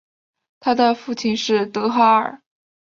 [0.59, 2.41] 她的父亲是德哈尔。